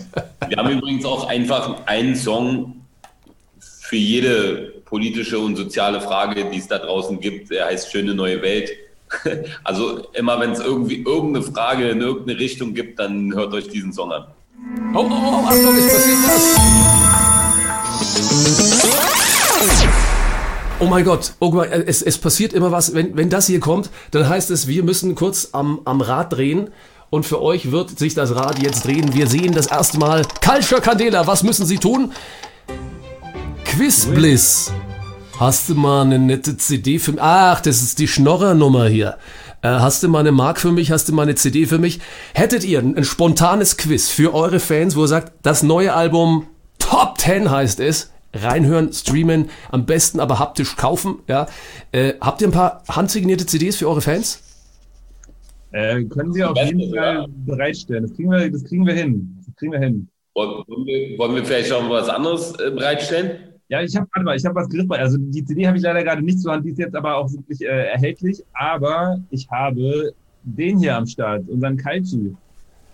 [0.48, 2.76] Wir haben übrigens auch einfach einen Song
[3.58, 7.50] für jede politische und soziale Frage, die es da draußen gibt.
[7.50, 8.70] Der heißt Schöne neue Welt.
[9.62, 13.92] Also immer wenn es irgendwie irgendeine Frage in irgendeine Richtung gibt, dann hört euch diesen
[13.92, 14.26] Song an.
[14.94, 16.56] Oh, oh, oh, Achtung, es passiert was.
[20.78, 22.94] Oh mein Gott, oh Gott, es, es passiert immer was.
[22.94, 26.70] Wenn, wenn das hier kommt, dann heißt es, wir müssen kurz am, am Rad drehen.
[27.08, 29.14] Und für euch wird sich das Rad jetzt drehen.
[29.14, 31.26] Wir sehen das erste Mal Culture Candela.
[31.26, 32.12] Was müssen Sie tun?
[33.76, 34.72] Quiz Bliss.
[35.38, 37.20] Hast du mal eine nette CD für mich?
[37.20, 39.18] Ach, das ist die Schnorrernummer hier.
[39.60, 40.90] Äh, hast du mal eine Mark für mich?
[40.90, 42.00] Hast du mal eine CD für mich?
[42.32, 46.46] Hättet ihr ein, ein spontanes Quiz für eure Fans, wo ihr sagt, das neue Album
[46.78, 51.46] Top 10 heißt es, reinhören, streamen, am besten aber haptisch kaufen, ja.
[51.92, 54.40] Äh, habt ihr ein paar handsignierte CDs für eure Fans?
[55.72, 58.04] Äh, können Sie auf jeden Fall bereitstellen.
[58.04, 59.36] Das kriegen wir, das kriegen wir hin.
[59.44, 60.08] Das kriegen wir hin.
[60.32, 63.55] Wollen wir, wollen wir vielleicht auch was anderes äh, bereitstellen?
[63.68, 64.98] Ja, ich habe, warte mal, ich habe was griffbar.
[64.98, 67.30] Also die CD habe ich leider gerade nicht zur Hand, die ist jetzt aber auch
[67.32, 68.44] wirklich äh, erhältlich.
[68.52, 72.36] Aber ich habe den hier am Start, unseren Kalchi.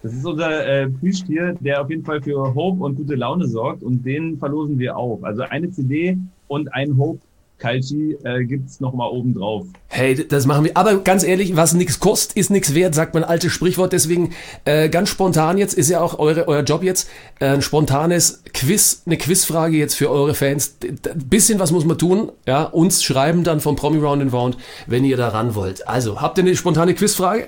[0.02, 3.82] Das ist unser äh, Plüschtier, der auf jeden Fall für Hope und gute Laune sorgt
[3.82, 5.22] und den verlosen wir auch.
[5.22, 7.20] Also eine CD und ein Hope
[7.62, 9.66] Kalchi äh, gibt's noch mal oben drauf.
[9.86, 10.76] Hey, das machen wir.
[10.76, 13.92] Aber ganz ehrlich, was nichts kostet, ist nichts wert, sagt mein altes Sprichwort.
[13.92, 18.42] Deswegen äh, ganz spontan jetzt, ist ja auch eure, euer Job jetzt, äh, ein spontanes
[18.52, 20.78] Quiz, eine Quizfrage jetzt für eure Fans.
[20.78, 24.56] D- bisschen was muss man tun, ja, uns schreiben dann vom Promi Round and Round,
[24.88, 25.86] wenn ihr da ran wollt.
[25.86, 27.46] Also, habt ihr eine spontane Quizfrage?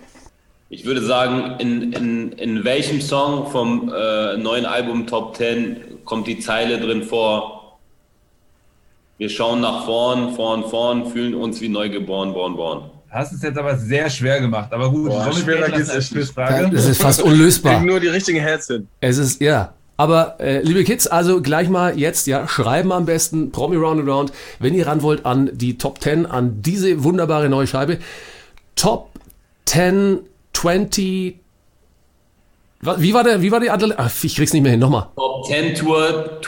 [0.70, 6.27] Ich würde sagen, in, in, in welchem Song vom äh, neuen Album Top 10 kommt
[6.27, 7.63] die Zeile drin vor?
[9.16, 12.90] Wir schauen nach vorn, vorn, vorn, fühlen uns wie neugeboren, born, born.
[13.11, 14.72] Hast es jetzt aber sehr schwer gemacht.
[14.72, 15.88] Aber gut, Boah, schwerer nicht.
[16.12, 16.68] Quizfrage?
[16.70, 17.74] Das ist fast unlösbar.
[17.74, 18.88] Kriegen nur die richtigen Heads hin.
[19.00, 19.72] Es ist, ja.
[19.96, 24.09] Aber äh, liebe Kids, also gleich mal jetzt, ja, schreiben am besten Promi Round and
[24.09, 27.98] Round, wenn ihr ran wollt an die Top 10, an diese wunderbare neue Scheibe.
[28.74, 29.11] Top
[29.66, 30.18] 10
[30.53, 31.37] 20
[32.81, 33.94] Was- wie war der, wie war die andere?
[33.96, 35.07] Ach, ich krieg's nicht mehr hin, nochmal.
[35.14, 36.40] Top 10 Tour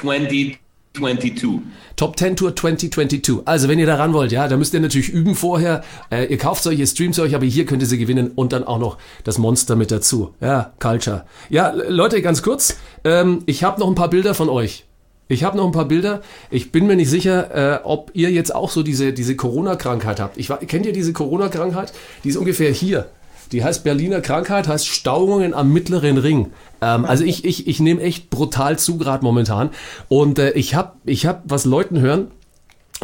[0.96, 1.60] 2022.
[1.96, 3.46] Top 10 Tour 2022.
[3.46, 5.82] Also, wenn ihr da ran wollt, ja, da müsst ihr natürlich üben vorher.
[6.10, 8.64] Äh, ihr kauft euch, ihr streamt euch, aber hier könnt ihr sie gewinnen und dann
[8.64, 10.34] auch noch das Monster mit dazu.
[10.40, 11.24] Ja, Culture.
[11.48, 12.76] Ja, Leute, ganz kurz.
[13.04, 14.84] Ähm, ich habe noch ein paar Bilder von euch.
[15.28, 16.20] Ich habe noch ein paar Bilder.
[16.50, 20.36] Ich bin mir nicht sicher, äh, ob ihr jetzt auch so diese, diese Corona-Krankheit habt.
[20.36, 21.92] Ich, kennt ihr diese Corona-Krankheit?
[22.22, 23.06] Die ist ungefähr hier.
[23.52, 26.52] Die heißt Berliner Krankheit, heißt Stauungen am mittleren Ring.
[26.80, 29.70] Ähm, also ich, ich, ich nehme echt brutal zu gerade momentan.
[30.08, 32.28] Und äh, ich habe, ich hab was Leuten hören,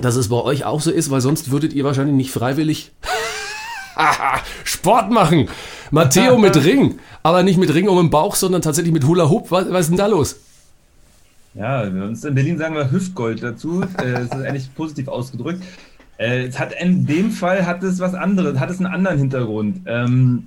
[0.00, 2.92] dass es bei euch auch so ist, weil sonst würdet ihr wahrscheinlich nicht freiwillig
[4.64, 5.48] Sport machen.
[5.90, 9.50] Matteo mit Ring, aber nicht mit Ring um den Bauch, sondern tatsächlich mit Hula Hoop.
[9.50, 10.36] Was, was ist denn da los?
[11.54, 13.82] Ja, wir uns in Berlin sagen wir Hüftgold dazu.
[13.98, 15.62] Äh, Das ist eigentlich positiv ausgedrückt.
[16.22, 19.80] Äh, es hat in dem Fall hat es was anderes, hat es einen anderen Hintergrund.
[19.86, 20.46] Ähm,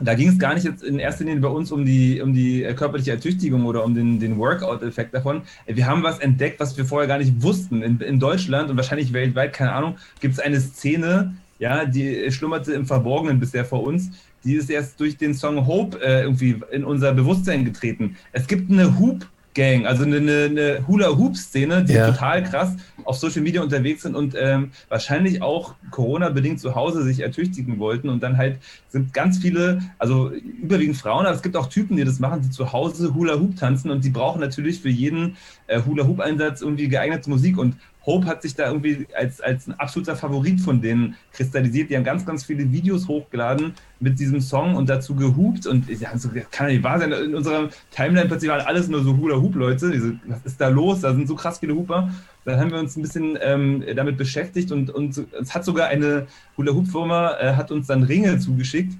[0.00, 2.64] da ging es gar nicht jetzt in erster Linie bei uns um die, um die
[2.64, 5.42] äh, körperliche Ertüchtigung oder um den, den Workout-Effekt davon.
[5.66, 7.82] Äh, Wir haben was entdeckt, was wir vorher gar nicht wussten.
[7.82, 12.72] In, in Deutschland und wahrscheinlich weltweit, keine Ahnung, gibt es eine Szene, ja, die schlummerte
[12.72, 14.10] im Verborgenen bisher vor uns.
[14.42, 18.16] Die ist erst durch den Song Hope äh, irgendwie in unser Bewusstsein getreten.
[18.32, 19.24] Es gibt eine Hoop
[19.54, 22.10] Gang, also eine, eine, Hula-Hoop-Szene, die Ja.
[22.10, 27.20] total krass auf Social Media unterwegs sind und ähm, wahrscheinlich auch Corona-bedingt zu Hause sich
[27.20, 28.08] ertüchtigen wollten.
[28.08, 32.04] Und dann halt sind ganz viele, also überwiegend Frauen, aber es gibt auch Typen, die
[32.04, 35.36] das machen, die zu Hause Hula-Hoop tanzen und die brauchen natürlich für jeden
[35.66, 37.58] äh, Hula-Hoop-Einsatz irgendwie geeignete Musik.
[37.58, 41.90] Und Hope hat sich da irgendwie als, als ein absoluter Favorit von denen kristallisiert.
[41.90, 45.66] Die haben ganz, ganz viele Videos hochgeladen mit diesem Song und dazu gehupt.
[45.66, 47.12] Und ich dachte so, das kann ja nicht wahr sein.
[47.12, 50.00] In unserer Timeline plötzlich waren alles nur so Hula-Hoop-Leute.
[50.00, 51.00] So, Was ist da los?
[51.00, 52.10] Da sind so krass viele Hooper.
[52.44, 56.26] Dann haben wir uns ein bisschen ähm, damit beschäftigt und, und es hat sogar eine
[56.56, 58.94] Hula-Hoop-Firma äh, hat uns dann Ringe zugeschickt.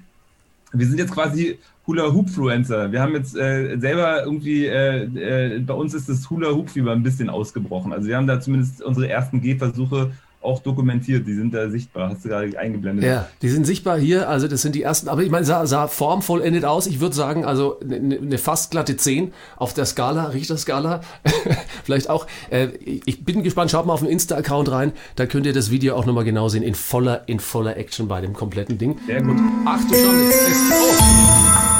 [0.71, 2.91] Wir sind jetzt quasi Hula-Hoop-Fluencer.
[2.91, 7.29] Wir haben jetzt äh, selber irgendwie, äh, äh, bei uns ist das Hula-Hoop-Fieber ein bisschen
[7.29, 7.91] ausgebrochen.
[7.91, 10.11] Also wir haben da zumindest unsere ersten Gehversuche
[10.43, 11.25] auch dokumentiert.
[11.27, 12.09] Die sind da sichtbar.
[12.09, 13.05] Hast du gerade eingeblendet.
[13.05, 15.87] Ja, die sind sichtbar hier, also das sind die ersten, aber ich meine, sah, sah
[15.87, 16.87] formvollendet aus.
[16.87, 21.01] Ich würde sagen, also eine ne fast glatte 10 auf der Skala, Richter-Skala,
[21.83, 22.27] vielleicht auch.
[22.49, 22.67] Äh,
[23.05, 26.05] ich bin gespannt, schaut mal auf den Insta-Account rein, da könnt ihr das Video auch
[26.05, 28.97] nochmal genau sehen, in voller, in voller Action bei dem kompletten Ding.
[29.07, 29.37] Sehr gut.
[29.65, 31.72] Ach du Schande, es, oh.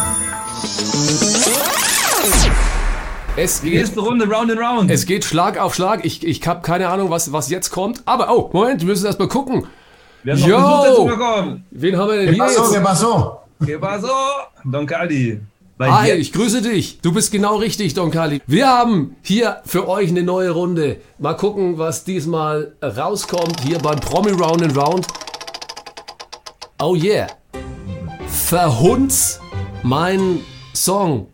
[3.36, 4.92] Es Die geht nächste Runde, Round and Round.
[4.92, 6.06] es geht Schlag auf Schlag.
[6.06, 8.02] Ich, ich habe keine Ahnung, was, was jetzt kommt.
[8.06, 9.68] Aber, oh, Moment, wir müssen erst mal gucken.
[10.24, 11.06] wir haben Yo!
[11.06, 11.66] Bekommen.
[11.72, 13.40] Wen haben wir denn ¿Qué hier pasó?
[13.60, 14.08] ¿Qué pasó?
[14.64, 15.42] Don Cali.
[15.80, 17.00] Hi, ich grüße dich.
[17.02, 18.42] Du bist genau richtig, Don Kali.
[18.48, 20.98] Wir haben hier für euch eine neue Runde.
[21.18, 25.08] Mal gucken, was diesmal rauskommt hier beim Promi Round and Round.
[26.80, 27.28] Oh yeah.
[28.28, 29.40] Verhunz
[29.82, 30.40] mein
[30.74, 31.28] Song.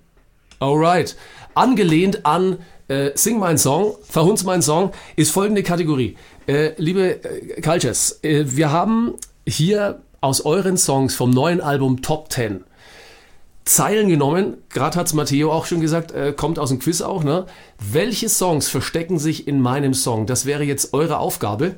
[0.60, 1.16] Alright.
[1.56, 6.18] Angelehnt an äh, Sing mein Song, Verhunz mein Song, ist folgende Kategorie.
[6.48, 9.14] Äh, liebe äh, Cultures, äh, wir haben
[9.48, 12.64] hier aus euren Songs vom neuen Album Top 10
[13.66, 17.46] Zeilen genommen, gerade hat's Matteo auch schon gesagt, äh, kommt aus dem Quiz auch, ne?
[17.78, 20.26] Welche Songs verstecken sich in meinem Song?
[20.26, 21.76] Das wäre jetzt eure Aufgabe.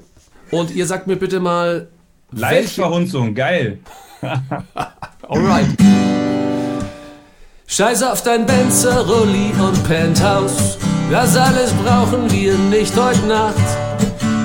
[0.52, 1.89] Und ihr sagt mir bitte mal.
[2.32, 3.80] Live-Verhunzung, geil.
[5.28, 5.67] Alright.
[7.71, 10.77] Scheiß auf dein Benzer, Rolli und Penthouse.
[11.10, 13.55] Das alles brauchen wir nicht heute Nacht.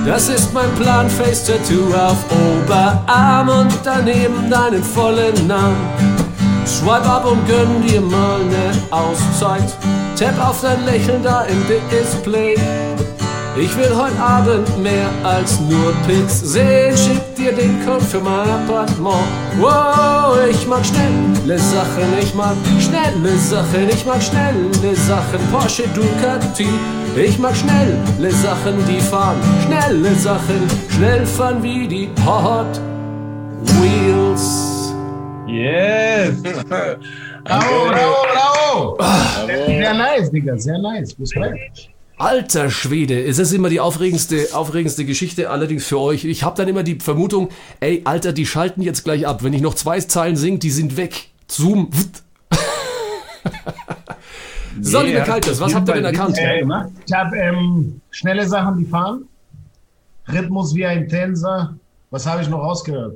[0.05, 5.75] Das ist mein Plan, Face Tattoo auf Oberarm und daneben deinen vollen Namen.
[6.65, 9.75] Swipe ab und gönn dir mal ne Auszeit.
[10.17, 11.61] Tap auf dein Lächeln da im
[11.91, 12.55] Display.
[13.59, 16.95] Ich will heute Abend mehr als nur Pics sehen.
[16.95, 19.15] Schick dir den Code für mein Appartement.
[19.59, 25.39] Wow, ich mag schnelle Sachen, ich mag schnelle Sachen, ich mag schnelle Sachen.
[25.51, 26.69] Porsche Ducati.
[27.15, 32.79] Ich mag schnelle Sachen, die fahren schnelle Sachen, schnell fahren wie die Hot
[33.81, 34.93] Wheels.
[35.47, 36.43] Yes.
[37.43, 38.97] Bravo, bravo, bravo.
[39.47, 41.15] Sehr nice, Digga, sehr nice.
[41.19, 41.96] Respekt.
[42.19, 46.25] Alter Schwede, es ist immer die aufregendste, aufregendste Geschichte, allerdings für euch.
[46.25, 47.49] Ich habe dann immer die Vermutung,
[47.79, 49.43] ey, Alter, die schalten jetzt gleich ab.
[49.43, 51.29] Wenn ich noch zwei Zeilen singe, die sind weg.
[51.47, 51.91] Zoom.
[54.81, 56.35] so, liebe Kaltes, was habt ihr denn erkannt?
[56.35, 56.89] Gemacht.
[57.05, 59.25] Ich habe ähm, schnelle Sachen, die fahren.
[60.27, 61.75] Rhythmus wie ein Tänzer.
[62.09, 63.15] Was habe ich noch rausgehört?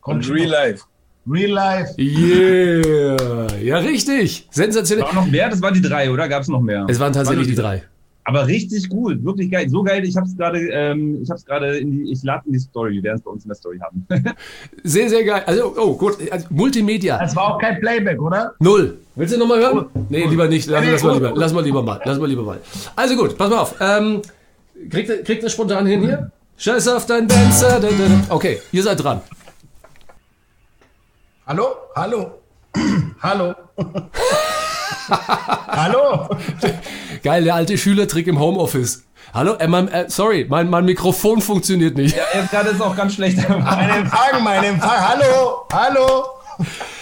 [0.00, 0.48] Kommt Und Real.
[0.48, 0.84] Life.
[1.30, 1.94] Real Life.
[1.98, 3.46] Yeah.
[3.62, 4.48] Ja, richtig.
[4.50, 5.06] Sensationell.
[5.06, 5.48] War noch mehr?
[5.48, 6.28] Das waren die drei, oder?
[6.28, 6.84] Gab es noch mehr?
[6.88, 7.84] Es waren tatsächlich die drei.
[8.26, 9.68] Aber richtig gut, wirklich geil.
[9.68, 12.42] So geil, ich habe es gerade, ähm, ich habe es gerade in die, ich lade
[12.46, 12.94] in die Story.
[12.94, 14.06] Wir werden es bei uns in der Story haben.
[14.82, 15.42] Sehr, sehr geil.
[15.46, 16.16] Also, oh, gut.
[16.30, 17.18] Also, Multimedia.
[17.18, 18.54] Das war auch kein Playback, oder?
[18.60, 18.96] Null.
[19.14, 19.86] Willst du nochmal hören?
[20.08, 20.66] Nee, lieber nicht.
[20.68, 22.00] Lass, Nee, lass, mal lieber, lass mal lieber mal.
[22.04, 22.60] Lass mal lieber mal.
[22.96, 23.74] Also gut, pass mal auf.
[23.80, 24.22] Ähm,
[24.90, 26.30] kriegt, ihr- kriegt spontan hin hier?
[26.56, 27.78] Scheiß auf dein Dancer.
[27.78, 28.34] da, da, da.
[28.34, 29.20] Okay, ihr seid dran.
[31.46, 31.66] Hallo?
[31.94, 32.38] Hallo?
[33.22, 33.54] Hallo?
[35.68, 36.28] Hallo?
[37.22, 39.04] Geil, der alte Schülertrick im Homeoffice.
[39.32, 42.16] Hallo, äh, mein, äh, sorry, mein, mein Mikrofon funktioniert nicht.
[42.34, 43.38] Jetzt gerade ist auch ganz schlecht.
[43.48, 45.08] Mein Empfang, mein Empfang.
[45.08, 45.66] Hallo?
[45.72, 46.24] Hallo?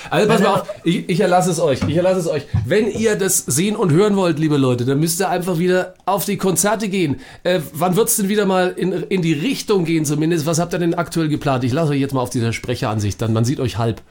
[0.09, 2.45] Also pass mal auf, ich, ich erlasse es euch, ich erlasse es euch.
[2.67, 6.25] Wenn ihr das sehen und hören wollt, liebe Leute, dann müsst ihr einfach wieder auf
[6.25, 7.21] die Konzerte gehen.
[7.45, 10.47] Äh, wann wird's denn wieder mal in, in die Richtung gehen zumindest?
[10.47, 11.65] Was habt ihr denn aktuell geplant?
[11.65, 14.03] Ich lasse euch jetzt mal auf dieser Sprecheransicht, dann man sieht euch halb.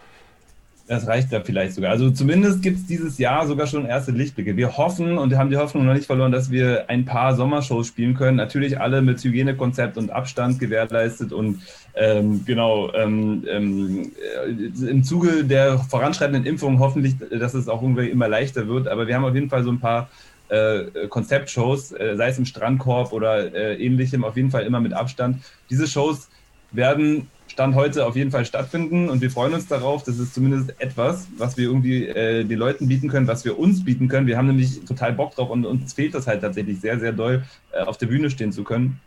[0.92, 1.92] Das reicht da vielleicht sogar.
[1.92, 4.58] Also zumindest gibt es dieses Jahr sogar schon erste Lichtblicke.
[4.58, 8.14] Wir hoffen und haben die Hoffnung noch nicht verloren, dass wir ein paar Sommershows spielen
[8.14, 8.36] können.
[8.36, 11.62] Natürlich alle mit Hygienekonzept und Abstand gewährleistet und
[11.96, 14.12] ähm, genau ähm, ähm,
[14.46, 18.90] äh, im Zuge der voranschreitenden Impfung hoffentlich, dass es auch irgendwie immer leichter wird.
[18.90, 20.10] Aber wir haben auf jeden Fall so ein paar
[20.50, 24.92] äh, Konzeptshows, äh, sei es im Strandkorb oder äh, ähnlichem, auf jeden Fall immer mit
[24.92, 25.38] Abstand.
[25.70, 26.28] Diese Shows
[26.74, 30.04] werden Stand heute auf jeden Fall stattfinden und wir freuen uns darauf.
[30.04, 33.84] Das ist zumindest etwas, was wir irgendwie äh, den Leuten bieten können, was wir uns
[33.84, 34.26] bieten können.
[34.26, 37.44] Wir haben nämlich total Bock drauf und uns fehlt das halt tatsächlich sehr, sehr doll,
[37.74, 39.02] äh, auf der Bühne stehen zu können.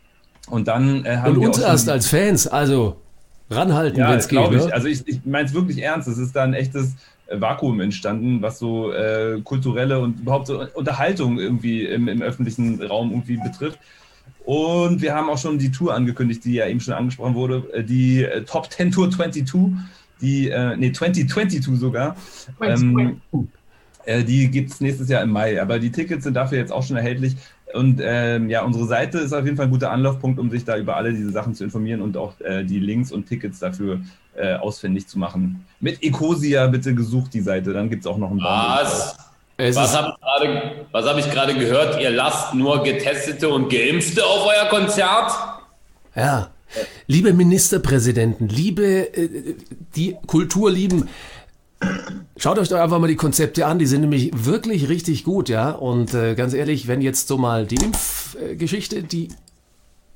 [0.47, 2.97] Und dann äh, haben Und wir uns erst als Fans, also
[3.49, 4.37] ranhalten, ja, wenn es geht.
[4.37, 4.65] glaube ich.
[4.65, 4.73] Ne?
[4.73, 6.07] Also ich, ich meine es wirklich ernst.
[6.07, 6.93] Es ist da ein echtes
[7.25, 12.79] äh, Vakuum entstanden, was so äh, kulturelle und überhaupt so Unterhaltung irgendwie im, im öffentlichen
[12.79, 13.79] Raum irgendwie betrifft.
[14.45, 17.83] Und wir haben auch schon die Tour angekündigt, die ja eben schon angesprochen wurde, äh,
[17.83, 19.73] die äh, Top 10 Tour 22,
[20.21, 22.15] die, äh, nee, 2022 sogar.
[22.61, 23.21] Ähm,
[24.05, 26.83] äh, die gibt es nächstes Jahr im Mai, aber die Tickets sind dafür jetzt auch
[26.83, 27.35] schon erhältlich.
[27.73, 30.77] Und ähm, ja, unsere Seite ist auf jeden Fall ein guter Anlaufpunkt, um sich da
[30.77, 33.99] über alle diese Sachen zu informieren und auch äh, die Links und Tickets dafür
[34.35, 35.65] äh, ausfindig zu machen.
[35.79, 39.17] Mit Ecosia bitte gesucht die Seite, dann gibt es auch noch einen Was?
[39.57, 42.01] Es Was habe ich gerade was hab ich gerade gehört?
[42.01, 45.31] Ihr lasst nur Getestete und Geimpfte auf euer Konzert?
[46.15, 46.49] ja.
[47.07, 49.55] Liebe Ministerpräsidenten, liebe, äh,
[49.95, 51.07] die Kultur lieben,
[52.37, 55.71] schaut euch doch einfach mal die Konzepte an, die sind nämlich wirklich richtig gut, ja.
[55.71, 59.29] Und äh, ganz ehrlich, wenn jetzt so mal die Impfgeschichte, die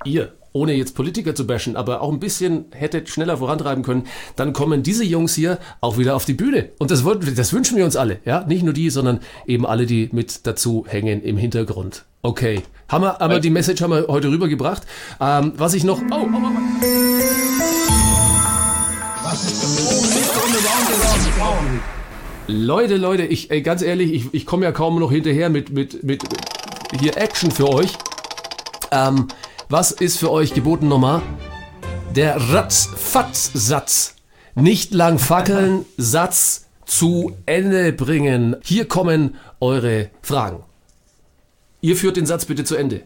[0.04, 4.54] ihr, ohne jetzt Politiker zu bashen, aber auch ein bisschen hättet schneller vorantreiben können, dann
[4.54, 6.70] kommen diese Jungs hier auch wieder auf die Bühne.
[6.80, 8.44] Und das, wollen- das wünschen wir uns alle, ja.
[8.46, 12.06] Nicht nur die, sondern eben alle, die mit dazu hängen im Hintergrund.
[12.22, 12.64] Okay.
[12.90, 14.84] Haben wir, aber die Message haben wir heute rübergebracht.
[15.22, 16.02] Ähm, was ich noch.
[16.02, 17.70] Oh, oh, oh, oh.
[22.48, 26.04] Leute, Leute, ich, ey, ganz ehrlich, ich, ich komme ja kaum noch hinterher mit, mit,
[26.04, 26.24] mit
[27.00, 27.94] hier Action für euch.
[28.92, 29.28] Ähm,
[29.70, 31.22] was ist für euch geboten nochmal?
[32.16, 34.16] Der Ratz-Fatz-Satz.
[34.56, 38.56] Nicht lang fackeln, Satz zu Ende bringen.
[38.64, 40.64] Hier kommen eure Fragen.
[41.82, 43.04] Ihr führt den Satz bitte zu Ende.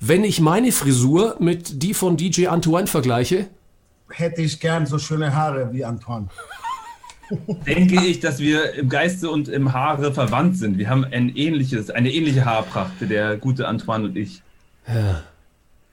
[0.00, 3.48] Wenn ich meine Frisur mit die von DJ Antoine vergleiche,
[4.10, 6.28] Hätte ich gern so schöne Haare wie Antoine.
[7.66, 10.78] denke ich, dass wir im Geiste und im Haare verwandt sind.
[10.78, 14.42] Wir haben ein ähnliches, eine ähnliche Haarpracht, der gute Antoine und ich.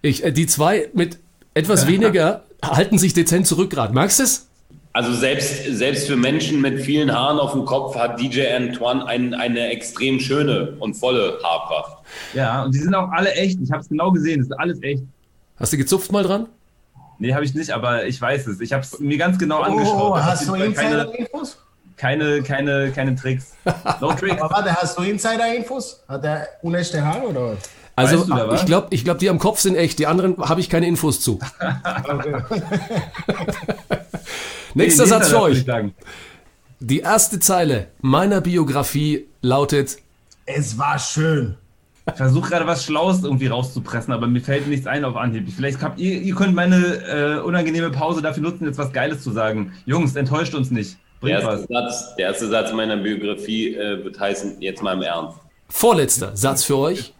[0.02, 1.18] Ich, äh, die zwei mit
[1.54, 3.94] etwas weniger halten sich dezent zurück gerade.
[3.94, 4.48] Magst du es?
[4.92, 9.34] Also selbst, selbst für Menschen mit vielen Haaren auf dem Kopf hat DJ Antoine ein,
[9.34, 11.98] eine extrem schöne und volle Haarpracht.
[12.34, 13.60] Ja, und die sind auch alle echt.
[13.62, 15.04] Ich habe es genau gesehen, das ist alles echt.
[15.58, 16.48] Hast du gezupft mal dran?
[17.20, 18.62] Nee, habe ich nicht, aber ich weiß es.
[18.62, 20.12] Ich habe es mir ganz genau angeschaut.
[20.12, 21.58] Oh, Das ist hast du keine, Insider-Infos?
[21.98, 23.54] keine, keine, keine Tricks.
[24.02, 24.42] No Tricks.
[24.42, 26.02] Aber warte, hast du Insider-Infos?
[26.08, 27.60] Hat er unechte Haare oder was?
[28.00, 28.62] Also Weißt du da was?
[28.62, 30.00] ich glaube, ich glaub, die am Kopf sind echt.
[30.00, 31.38] Die anderen habe ich keine Infos zu.
[34.74, 35.66] Nächster Nee, Satz für euch.
[36.80, 39.98] Die erste Zeile meiner Biografie lautet:
[40.46, 41.56] Es war schön.
[42.08, 45.52] Ich versuche gerade was Schlaues irgendwie rauszupressen, aber mir fällt nichts ein auf Anhieb.
[45.54, 49.32] Vielleicht habt ihr, ihr könnt meine äh, unangenehme Pause dafür nutzen, jetzt was Geiles zu
[49.32, 49.74] sagen.
[49.86, 50.98] Jungs, enttäuscht uns nicht.
[51.22, 51.60] Der Bringt was.
[51.60, 55.38] erste, Satz, der erste Satz meiner Biografie äh, wird heißen, jetzt mal im Ernst.
[55.68, 57.14] Vorletzter Satz für euch.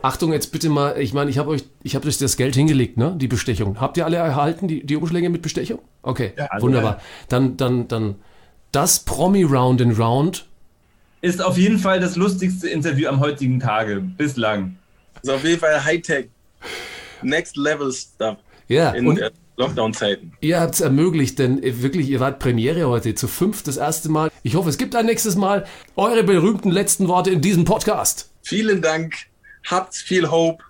[0.00, 2.96] Achtung, jetzt bitte mal, ich meine, ich habe euch, ich habe euch das Geld hingelegt,
[2.96, 3.14] ne?
[3.18, 3.80] Die Bestechung.
[3.80, 5.80] Habt ihr alle erhalten, die, die Umschläge mit Bestechung?
[6.02, 7.00] Okay, also, wunderbar.
[7.28, 8.14] Dann, dann, dann
[8.70, 10.46] das Promi Round and Round.
[11.20, 14.00] Ist auf jeden Fall das lustigste Interview am heutigen Tage.
[14.00, 14.76] Bislang.
[15.20, 16.28] ist auf jeden Fall Hightech.
[17.22, 18.36] Next Level Stuff
[18.68, 19.20] Ja, in und
[19.56, 20.32] Lockdown-Zeiten.
[20.40, 24.08] ihr habt es ermöglicht, denn äh, wirklich, ihr wart Premiere heute zu fünf das erste
[24.08, 24.30] Mal.
[24.44, 25.66] Ich hoffe, es gibt ein nächstes Mal.
[25.96, 28.30] Eure berühmten letzten Worte in diesem Podcast.
[28.42, 29.14] Vielen Dank,
[29.64, 30.62] habt viel Hope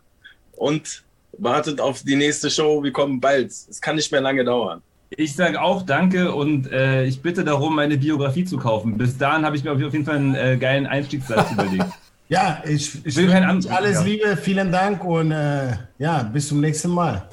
[0.57, 1.03] und
[1.38, 2.83] wartet auf die nächste Show.
[2.83, 3.51] Wir kommen bald.
[3.51, 4.83] Es kann nicht mehr lange dauern.
[5.11, 8.98] Ich sage auch Danke und äh, ich bitte darum, meine Biografie zu kaufen.
[8.98, 11.87] Bis dahin habe ich mir auf jeden Fall einen äh, geilen Einstiegssatz überlegt.
[12.29, 14.03] Ja, ich, ich will keinen alles ja.
[14.03, 17.27] Liebe, vielen Dank und äh, ja, bis zum nächsten Mal.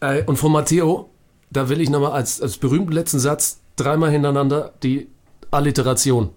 [0.00, 1.10] Äh, und von Matteo,
[1.50, 5.08] da will ich nochmal als, als berühmten letzten Satz dreimal hintereinander die
[5.50, 6.30] Alliteration.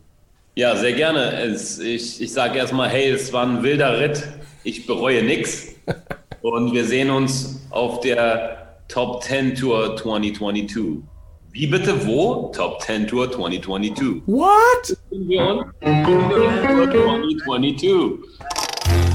[0.55, 1.31] Ja, sehr gerne.
[1.41, 4.23] Es, ich ich sage erstmal, hey, es war ein wilder Ritt
[4.63, 5.75] ich bereue nichts.
[6.41, 11.03] Und wir sehen uns auf der Top 10 Tour 2022.
[11.51, 12.51] Wie bitte wo?
[12.55, 14.23] Top 10 Tour 2022.
[14.25, 14.97] What?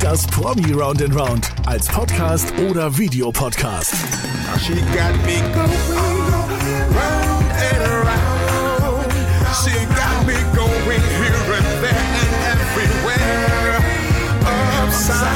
[0.00, 3.94] Das Promi Round and Round als Podcast oder Videopodcast.
[4.60, 5.66] She got me going
[6.94, 9.12] round and around.
[9.64, 13.80] She got me going here and there and everywhere.
[14.82, 15.35] Upside